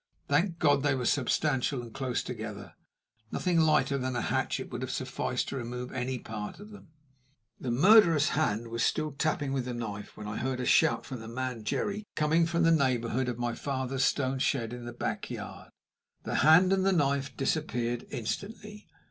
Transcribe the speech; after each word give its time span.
Thank 0.27 0.57
God, 0.57 0.81
they 0.81 0.95
were 0.95 1.05
substantial 1.05 1.83
and 1.83 1.93
close 1.93 2.23
together! 2.23 2.73
Nothing 3.31 3.59
lighter 3.59 3.99
than 3.99 4.15
a 4.15 4.21
hatchet 4.21 4.71
would 4.71 4.81
have 4.81 4.89
sufficed 4.89 5.49
to 5.49 5.57
remove 5.57 5.91
any 5.91 6.17
part 6.17 6.59
of 6.59 6.71
them. 6.71 6.87
The 7.59 7.69
murderous 7.69 8.29
hand 8.29 8.69
was 8.69 8.81
still 8.81 9.11
tapping 9.11 9.53
with 9.53 9.65
the 9.65 9.75
knife 9.75 10.17
when 10.17 10.25
I 10.27 10.37
heard 10.37 10.59
a 10.59 10.65
shout 10.65 11.05
from 11.05 11.19
the 11.19 11.27
man 11.27 11.63
Jerry, 11.63 12.03
coming 12.15 12.47
from 12.47 12.63
the 12.63 12.71
neighborhood 12.71 13.29
of 13.29 13.37
my 13.37 13.53
father's 13.53 14.03
stone 14.03 14.39
shed 14.39 14.73
in 14.73 14.85
the 14.85 14.91
back 14.93 15.29
yard. 15.29 15.69
The 16.23 16.33
hand 16.41 16.73
and 16.73 16.81
knife 16.97 17.37
disappeared 17.37 18.07
instantly. 18.09 18.87